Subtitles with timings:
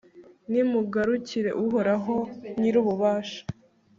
[0.51, 2.15] nimugarukire uhoraho
[2.59, 3.41] nyir'ububasha